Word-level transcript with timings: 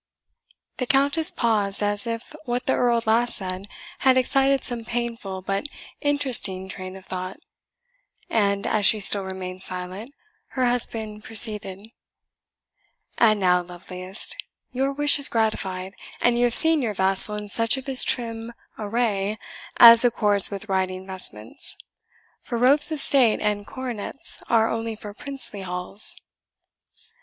The 0.77 0.87
Countess 0.87 1.29
paused, 1.29 1.83
as 1.83 2.07
if 2.07 2.33
what 2.45 2.65
the 2.65 2.73
Earl 2.73 3.03
last 3.05 3.37
said 3.37 3.67
had 3.99 4.17
excited 4.17 4.63
some 4.63 4.83
painful 4.83 5.43
but 5.43 5.67
interesting 6.01 6.67
train 6.67 6.95
of 6.95 7.05
thought; 7.05 7.37
and, 8.27 8.65
as 8.65 8.87
she 8.87 8.99
still 8.99 9.23
remained 9.23 9.61
silent, 9.61 10.15
her 10.57 10.65
husband 10.65 11.23
proceeded: 11.23 11.89
"And 13.19 13.39
now, 13.39 13.61
loveliest, 13.61 14.35
your 14.71 14.91
wish 14.91 15.19
is 15.19 15.27
gratified, 15.27 15.93
and 16.19 16.35
you 16.35 16.45
have 16.45 16.55
seen 16.55 16.81
your 16.81 16.95
vassal 16.95 17.35
in 17.35 17.47
such 17.47 17.77
of 17.77 17.85
his 17.85 18.03
trim 18.03 18.53
array 18.79 19.37
as 19.77 20.03
accords 20.03 20.49
with 20.49 20.67
riding 20.67 21.05
vestments; 21.05 21.75
for 22.41 22.57
robes 22.57 22.91
of 22.91 22.99
state 22.99 23.39
and 23.39 23.67
coronets 23.67 24.41
are 24.49 24.67
only 24.67 24.95
for 24.95 25.13
princely 25.13 25.61
halls." 25.61 26.15